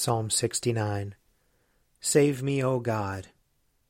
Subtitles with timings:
[0.00, 1.16] Psalm 69
[1.98, 3.26] Save me, O God,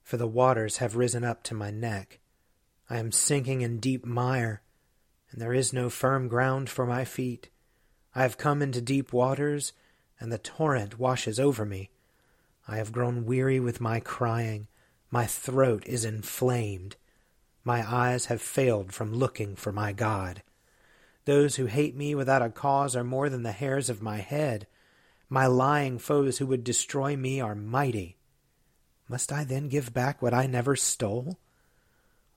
[0.03, 2.19] for the waters have risen up to my neck.
[2.89, 4.63] I am sinking in deep mire,
[5.31, 7.51] and there is no firm ground for my feet.
[8.15, 9.75] I have come into deep waters,
[10.19, 11.91] and the torrent washes over me.
[12.67, 14.67] I have grown weary with my crying.
[15.11, 16.97] My throat is inflamed.
[17.65, 20.43] My eyes have failed from looking for my God.
[21.27, 24.67] Those who hate me without a cause are more than the hairs of my head.
[25.29, 28.17] My lying foes who would destroy me are mighty.
[29.09, 31.39] Must I then give back what I never stole?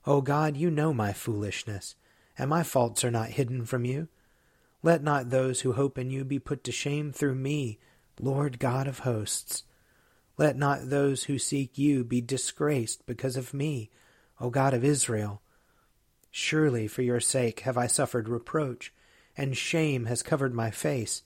[0.06, 1.94] O God, you know my foolishness,
[2.36, 4.08] and my faults are not hidden from you.
[4.82, 7.78] Let not those who hope in you be put to shame through me,
[8.20, 9.64] Lord God of hosts.
[10.36, 13.90] Let not those who seek you be disgraced because of me,
[14.40, 15.40] O God of Israel.
[16.30, 18.92] Surely for your sake have I suffered reproach,
[19.36, 21.22] and shame has covered my face.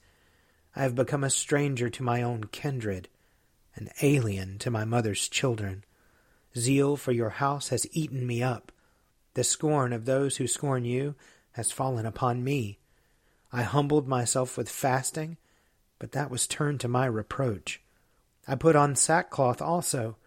[0.77, 3.09] I have become a stranger to my own kindred,
[3.73, 5.83] an alien to my mother's children.
[6.55, 8.71] Zeal for your house has eaten me up.
[9.33, 11.15] The scorn of those who scorn you
[11.53, 12.77] has fallen upon me.
[13.51, 15.37] I humbled myself with fasting,
[15.97, 17.81] but that was turned to my reproach.
[18.47, 20.17] I put on sackcloth also,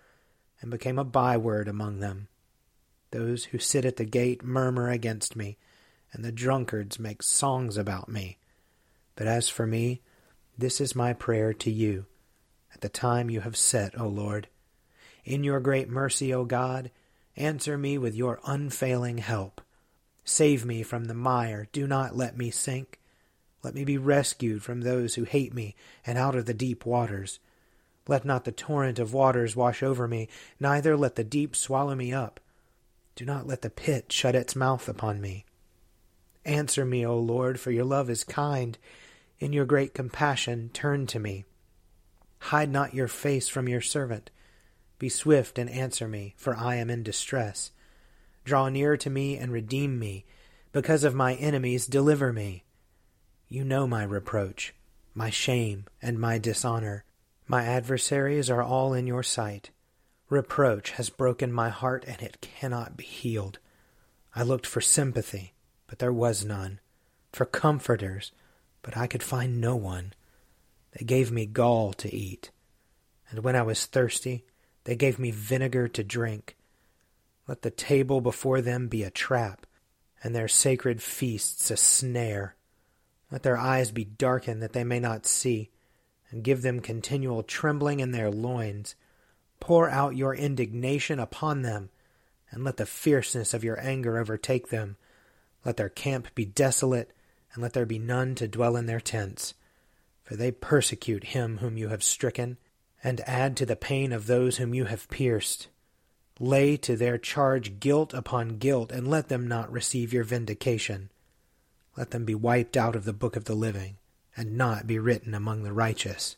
[0.60, 2.26] and became a byword among them.
[3.12, 5.58] Those who sit at the gate murmur against me,
[6.12, 8.38] and the drunkards make songs about me.
[9.14, 10.02] But as for me,
[10.60, 12.06] this is my prayer to you
[12.74, 14.48] at the time you have set, O Lord.
[15.24, 16.90] In your great mercy, O God,
[17.36, 19.60] answer me with your unfailing help.
[20.24, 23.00] Save me from the mire, do not let me sink.
[23.62, 25.74] Let me be rescued from those who hate me
[26.06, 27.38] and out of the deep waters.
[28.06, 30.28] Let not the torrent of waters wash over me,
[30.58, 32.40] neither let the deep swallow me up.
[33.14, 35.44] Do not let the pit shut its mouth upon me.
[36.44, 38.78] Answer me, O Lord, for your love is kind
[39.40, 41.44] in your great compassion, turn to me.
[42.38, 44.30] Hide not your face from your servant.
[44.98, 47.72] Be swift and answer me, for I am in distress.
[48.44, 50.26] Draw near to me and redeem me.
[50.72, 52.64] Because of my enemies, deliver me.
[53.48, 54.74] You know my reproach,
[55.14, 57.04] my shame, and my dishonor.
[57.48, 59.70] My adversaries are all in your sight.
[60.28, 63.58] Reproach has broken my heart, and it cannot be healed.
[64.34, 65.54] I looked for sympathy,
[65.88, 66.78] but there was none,
[67.32, 68.30] for comforters,
[68.82, 70.12] but I could find no one.
[70.92, 72.50] They gave me gall to eat,
[73.30, 74.44] and when I was thirsty,
[74.84, 76.56] they gave me vinegar to drink.
[77.46, 79.66] Let the table before them be a trap,
[80.22, 82.56] and their sacred feasts a snare.
[83.30, 85.70] Let their eyes be darkened that they may not see,
[86.30, 88.94] and give them continual trembling in their loins.
[89.58, 91.90] Pour out your indignation upon them,
[92.50, 94.96] and let the fierceness of your anger overtake them.
[95.64, 97.12] Let their camp be desolate,
[97.52, 99.54] and let there be none to dwell in their tents.
[100.22, 102.56] For they persecute him whom you have stricken,
[103.02, 105.68] and add to the pain of those whom you have pierced.
[106.38, 111.10] Lay to their charge guilt upon guilt, and let them not receive your vindication.
[111.96, 113.96] Let them be wiped out of the book of the living,
[114.36, 116.36] and not be written among the righteous.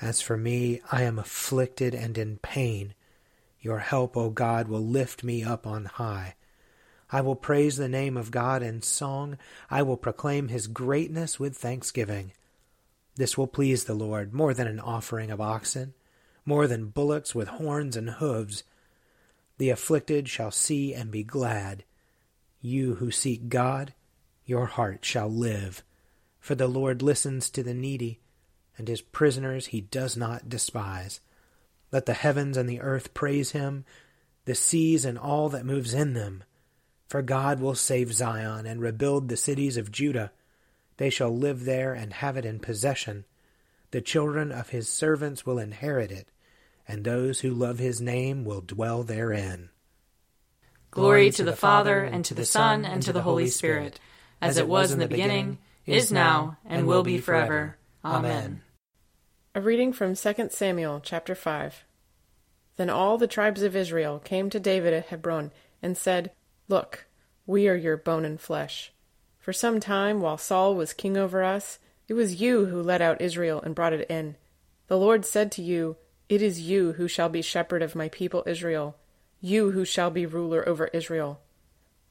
[0.00, 2.94] As for me, I am afflicted and in pain.
[3.60, 6.34] Your help, O God, will lift me up on high.
[7.10, 9.38] I will praise the name of God in song.
[9.70, 12.32] I will proclaim his greatness with thanksgiving.
[13.16, 15.94] This will please the Lord more than an offering of oxen,
[16.44, 18.62] more than bullocks with horns and hoofs.
[19.56, 21.84] The afflicted shall see and be glad.
[22.60, 23.94] You who seek God,
[24.44, 25.82] your heart shall live.
[26.40, 28.20] For the Lord listens to the needy,
[28.76, 31.20] and his prisoners he does not despise.
[31.90, 33.84] Let the heavens and the earth praise him,
[34.44, 36.44] the seas and all that moves in them.
[37.08, 40.30] For God will save Zion and rebuild the cities of Judah.
[40.98, 43.24] They shall live there and have it in possession.
[43.90, 46.28] The children of his servants will inherit it,
[46.86, 49.70] and those who love his name will dwell therein.
[50.90, 53.98] Glory to the Father, and to the Son, and to the Holy Spirit,
[54.42, 57.78] as it was in the beginning, is now, and will be forever.
[58.04, 58.62] Amen.
[59.54, 61.84] A reading from 2 Samuel chapter 5.
[62.76, 65.52] Then all the tribes of Israel came to David at Hebron
[65.82, 66.32] and said,
[66.68, 67.06] Look,
[67.46, 68.92] we are your bone and flesh.
[69.38, 73.22] For some time, while Saul was king over us, it was you who led out
[73.22, 74.36] Israel and brought it in.
[74.88, 75.96] The Lord said to you,
[76.28, 78.96] It is you who shall be shepherd of my people Israel,
[79.40, 81.40] you who shall be ruler over Israel.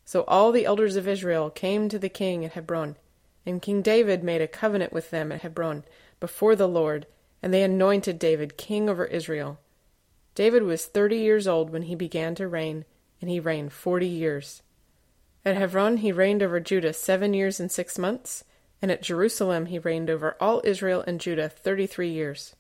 [0.06, 2.96] So all the elders of Israel came to the king at Hebron,
[3.46, 5.84] and King David made a covenant with them at Hebron
[6.20, 7.06] before the Lord,
[7.44, 9.60] and they anointed David king over Israel.
[10.34, 12.86] David was thirty years old when he began to reign,
[13.22, 14.62] and he reigned forty years.
[15.46, 18.44] At Hebron he reigned over Judah seven years and six months,
[18.82, 22.56] and at Jerusalem he reigned over all Israel and Judah thirty three years.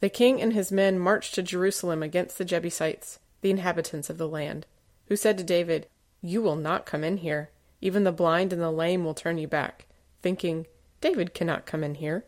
[0.00, 4.28] The king and his men marched to Jerusalem against the Jebusites, the inhabitants of the
[4.28, 4.66] land,
[5.08, 5.88] who said to David,
[6.20, 7.50] You will not come in here.
[7.80, 9.86] Even the blind and the lame will turn you back,
[10.22, 10.66] thinking,
[11.00, 12.24] David cannot come in here.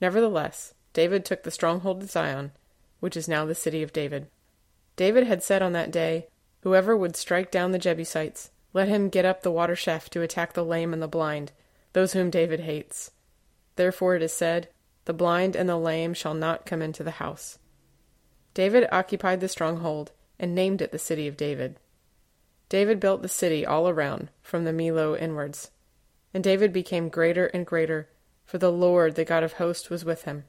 [0.00, 2.52] Nevertheless, David took the stronghold of Zion,
[3.00, 4.28] which is now the city of David.
[4.96, 6.28] David had said on that day,
[6.64, 10.54] Whoever would strike down the Jebusites, let him get up the water shaft to attack
[10.54, 11.52] the lame and the blind,
[11.92, 13.10] those whom David hates.
[13.76, 14.70] Therefore it is said,
[15.04, 17.58] The blind and the lame shall not come into the house.
[18.54, 21.76] David occupied the stronghold and named it the city of David.
[22.70, 25.70] David built the city all around, from the Millo inwards.
[26.32, 28.08] And David became greater and greater,
[28.46, 30.44] for the Lord, the God of hosts, was with him.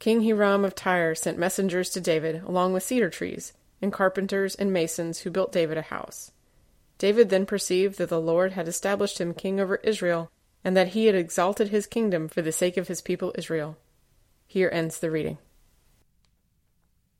[0.00, 4.72] King Hiram of Tyre sent messengers to David, along with cedar trees, and carpenters and
[4.72, 6.32] masons who built David a house.
[6.98, 10.30] David then perceived that the Lord had established him king over Israel,
[10.62, 13.76] and that he had exalted his kingdom for the sake of his people Israel.
[14.46, 15.38] Here ends the reading.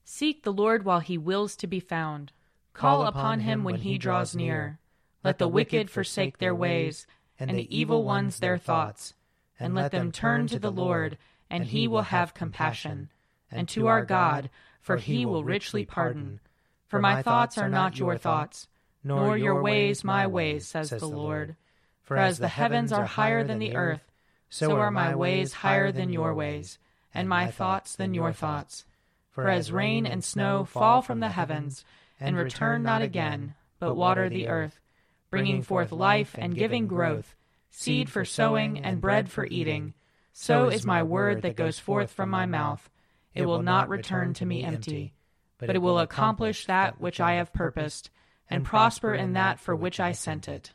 [0.05, 2.33] Seek the Lord while he wills to be found.
[2.73, 4.79] Call upon him when he draws near.
[5.23, 7.07] Let the wicked forsake their ways,
[7.39, 9.15] and the evil ones their thoughts.
[9.59, 11.17] And let them turn to the Lord,
[11.51, 13.11] and he will have compassion.
[13.51, 14.51] And to our God,
[14.85, 16.39] for he will richly pardon.
[16.87, 18.69] For my thoughts are not your thoughts
[19.03, 21.57] nor your ways my ways, says the Lord.
[22.03, 24.11] For as the heavens are higher than the earth,
[24.51, 26.79] so are my ways higher than your ways,
[27.15, 28.85] and my thoughts than your thoughts.
[29.31, 31.85] For as rain and snow fall from the heavens,
[32.21, 34.81] and return not again, but water the earth,
[35.31, 37.35] bringing forth life and giving growth,
[37.71, 39.95] seed for sowing and bread for eating,
[40.33, 42.91] so is my word that goes forth from my mouth.
[43.35, 45.15] It will not return to me empty,
[45.59, 48.11] but it will accomplish that which I have purposed
[48.49, 50.73] and prosper in that for which I sent it.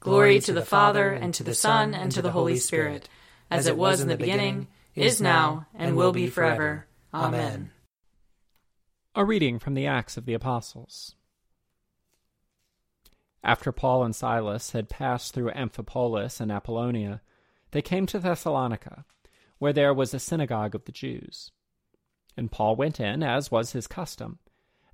[0.00, 3.08] Glory to the Father, and to the Son, and to the Holy Spirit,
[3.50, 6.86] as it was in the beginning, is now, and will be forever.
[7.14, 7.70] Amen.
[9.14, 11.14] A reading from the Acts of the Apostles.
[13.44, 17.20] After Paul and Silas had passed through Amphipolis and Apollonia,
[17.72, 19.04] they came to Thessalonica,
[19.62, 21.50] where there was a synagogue of the Jews.
[22.36, 24.38] And Paul went in, as was his custom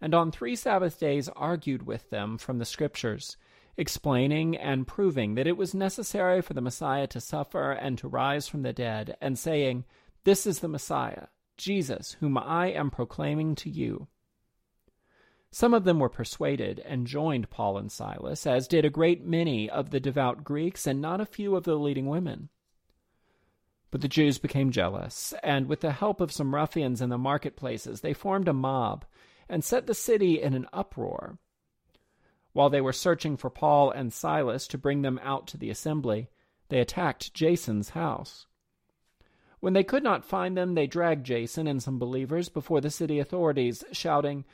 [0.01, 3.37] and on three Sabbath days argued with them from the Scriptures,
[3.77, 8.49] explaining and proving that it was necessary for the Messiah to suffer and to rise
[8.49, 9.85] from the dead, and saying,
[10.25, 14.09] This is the Messiah, Jesus, whom I am proclaiming to you.
[15.51, 19.69] Some of them were persuaded and joined Paul and Silas, as did a great many
[19.69, 22.51] of the devout Greeks and not a few of the leading women.
[23.91, 28.01] But the Jews became jealous, and with the help of some ruffians in the marketplaces,
[28.03, 29.07] they formed a mob
[29.49, 31.39] and set the city in an uproar.
[32.53, 36.29] While they were searching for Paul and Silas to bring them out to the assembly,
[36.69, 38.47] they attacked Jason's house.
[39.61, 43.19] When they could not find them, they dragged Jason and some believers before the city
[43.19, 44.45] authorities, shouting,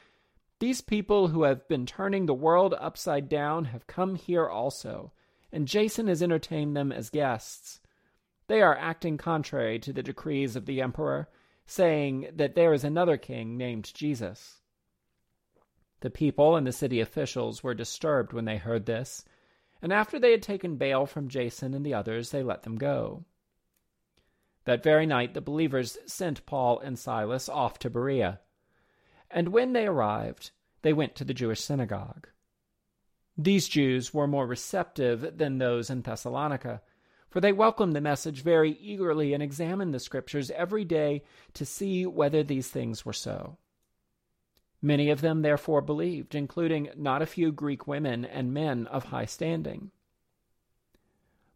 [0.61, 5.12] These people who have been turning the world upside down have come here also,
[5.53, 7.81] and Jason has entertained them as guests.
[8.47, 11.29] They are acting contrary to the decrees of the emperor,
[11.67, 14.61] saying that there is another king named Jesus.
[16.01, 19.25] The people and the city officials were disturbed when they heard this,
[19.81, 23.25] and after they had taken bail from Jason and the others, they let them go.
[24.65, 28.41] That very night the believers sent Paul and Silas off to Berea.
[29.31, 30.51] And when they arrived,
[30.83, 32.29] they went to the Jewish synagogue.
[33.37, 36.83] These Jews were more receptive than those in Thessalonica,
[37.35, 41.21] for they welcomed the message very eagerly and examined the Scriptures every day
[41.53, 43.59] to see whether these things were so.
[44.81, 49.25] Many of them therefore believed, including not a few Greek women and men of high
[49.25, 49.91] standing.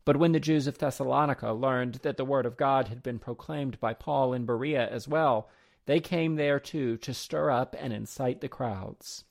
[0.05, 3.79] But when the Jews of Thessalonica learned that the word of God had been proclaimed
[3.79, 5.49] by Paul in Berea as well,
[5.87, 9.27] they came there too to stir up and incite the crowds.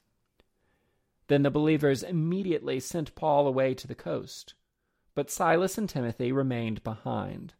[1.27, 4.53] Then the believers immediately sent Paul away to the coast,
[5.17, 7.55] but Silas and Timothy remained behind.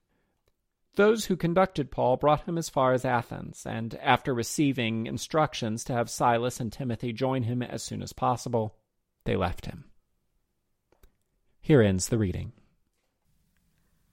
[0.94, 5.94] Those who conducted Paul brought him as far as Athens, and after receiving instructions to
[5.94, 8.76] have Silas and Timothy join him as soon as possible,
[9.24, 9.86] they left him.
[11.60, 12.52] Here ends the reading.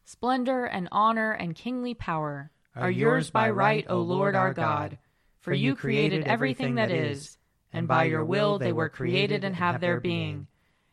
[0.06, 4.96] Splendor and honor and kingly power are yours by right, O Lord our God,
[5.40, 7.36] for you created everything that is,
[7.74, 10.46] and by your will they were created and have their being.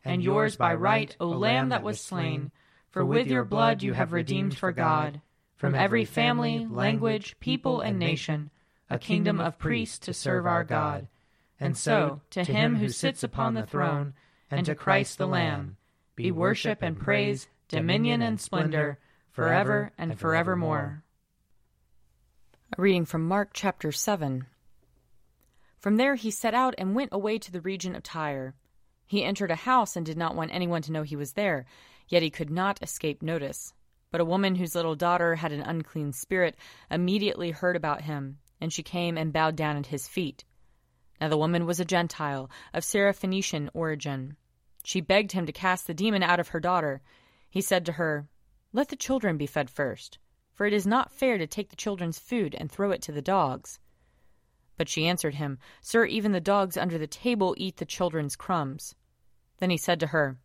[0.04, 2.50] And yours by right, O Lamb that was slain,
[2.90, 5.20] for with your blood you have redeemed for God,
[5.56, 8.50] from every family, language, people, and nation,
[8.90, 11.08] a kingdom of priests to serve our God.
[11.60, 14.14] And so, to him who sits upon the throne,
[14.50, 15.76] and to Christ the Lamb,
[16.16, 18.98] be worship and praise, dominion and splendor,
[19.30, 21.02] forever and forevermore.
[22.76, 24.46] A reading from Mark chapter 7.
[25.78, 28.54] From there he set out and went away to the region of Tyre.
[29.12, 31.66] He entered a house and did not want anyone to know he was there,
[32.08, 33.74] yet he could not escape notice.
[34.10, 36.56] But a woman whose little daughter had an unclean spirit
[36.90, 40.44] immediately heard about him, and she came and bowed down at his feet.
[41.20, 44.38] Now the woman was a Gentile, of Syrophoenician origin.
[44.82, 47.02] She begged him to cast the demon out of her daughter.
[47.50, 48.26] He said to her,
[48.72, 50.16] Let the children be fed first,
[50.54, 53.20] for it is not fair to take the children's food and throw it to the
[53.20, 53.78] dogs.
[54.78, 58.94] But she answered him, Sir, even the dogs under the table eat the children's crumbs.
[59.62, 60.38] Then he said to her,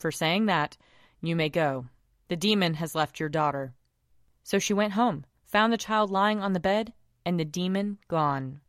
[0.00, 0.76] For saying that,
[1.20, 1.86] you may go.
[2.26, 3.72] The demon has left your daughter.
[4.42, 6.92] So she went home, found the child lying on the bed,
[7.24, 8.60] and the demon gone.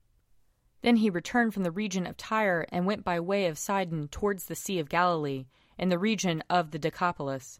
[0.83, 4.45] Then he returned from the region of Tyre and went by way of Sidon towards
[4.45, 7.59] the Sea of Galilee, in the region of the Decapolis.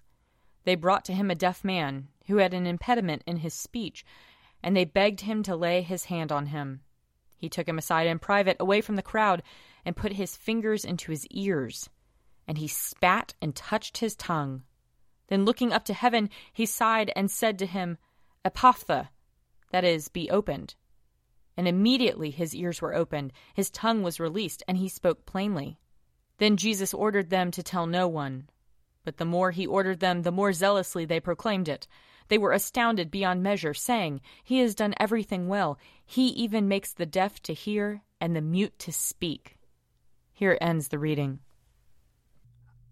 [0.65, 4.05] They brought to him a deaf man, who had an impediment in his speech,
[4.61, 6.81] and they begged him to lay his hand on him.
[7.37, 9.41] He took him aside in private, away from the crowd,
[9.83, 11.89] and put his fingers into his ears.
[12.49, 14.63] And he spat and touched his tongue.
[15.27, 17.99] Then looking up to heaven, he sighed and said to him,
[18.43, 19.09] Ephphatha,
[19.71, 20.73] that is, be opened.
[21.55, 25.79] And immediately his ears were opened, his tongue was released, and he spoke plainly.
[26.39, 28.49] Then Jesus ordered them to tell no one.
[29.05, 31.87] But the more he ordered them, the more zealously they proclaimed it.
[32.29, 35.77] They were astounded beyond measure, saying, He has done everything well.
[36.03, 39.57] He even makes the deaf to hear and the mute to speak.
[40.33, 41.41] Here ends the reading.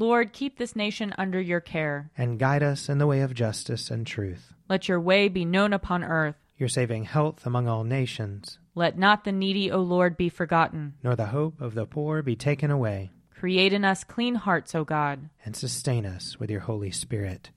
[0.00, 2.12] Lord, keep this nation under your care.
[2.16, 4.54] And guide us in the way of justice and truth.
[4.68, 6.36] Let your way be known upon earth.
[6.56, 8.60] Your saving health among all nations.
[8.76, 10.94] Let not the needy, O Lord, be forgotten.
[11.02, 13.10] Nor the hope of the poor be taken away.
[13.34, 15.30] Create in us clean hearts, O God.
[15.44, 17.50] And sustain us with your Holy Spirit.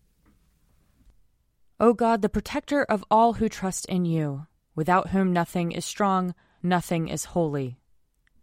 [1.79, 6.33] O God, the protector of all who trust in you, without whom nothing is strong,
[6.63, 7.77] nothing is holy.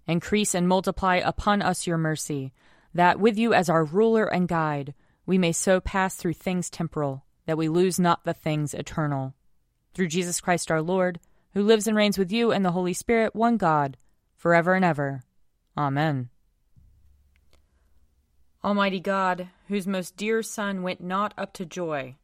[0.06, 2.52] Increase and multiply upon us your mercy,
[2.94, 4.94] that with you as our ruler and guide,
[5.26, 9.34] we may so pass through things temporal, that we lose not the things eternal.
[9.94, 11.20] Through Jesus Christ our Lord,
[11.54, 13.96] who lives and reigns with you and the Holy Spirit, one God,
[14.36, 15.22] forever and ever.
[15.76, 16.30] Amen.
[18.64, 22.16] Almighty God, whose most dear Son went not up to joy,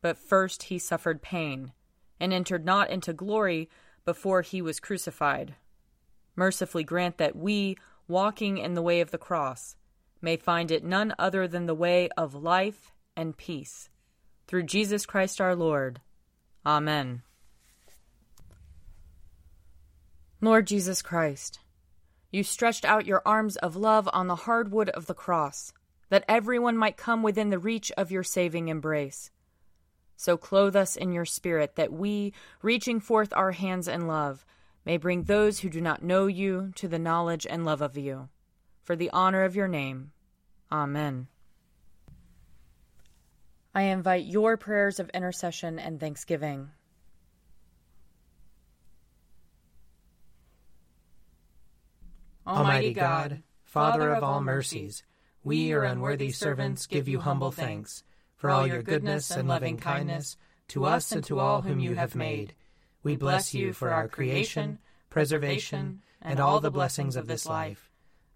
[0.00, 1.72] but first he suffered pain,
[2.20, 3.68] and entered not into glory
[4.04, 5.54] before he was crucified.
[6.36, 9.76] Mercifully grant that we, walking in the way of the cross,
[10.20, 13.88] may find it none other than the way of life and peace.
[14.46, 16.00] Through Jesus Christ our Lord.
[16.64, 17.22] Amen.
[20.40, 21.58] Lord Jesus Christ,
[22.30, 25.72] you stretched out your arms of love on the hard wood of the cross,
[26.10, 29.30] that everyone might come within the reach of your saving embrace.
[30.16, 32.32] So clothe us in your spirit, that we,
[32.62, 34.44] reaching forth our hands in love,
[34.84, 38.28] may bring those who do not know you to the knowledge and love of you.
[38.88, 40.12] For the honor of your name.
[40.72, 41.26] Amen.
[43.74, 46.70] I invite your prayers of intercession and thanksgiving.
[52.46, 55.02] Almighty God, Father of all mercies,
[55.44, 58.04] we, your unworthy servants, give you humble thanks
[58.36, 62.14] for all your goodness and loving kindness to us and to all whom you have
[62.14, 62.54] made.
[63.02, 64.78] We bless you for our creation,
[65.10, 67.87] preservation, and all the blessings of this life,